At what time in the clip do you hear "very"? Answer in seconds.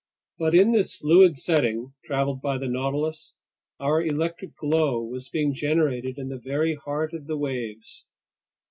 6.43-6.73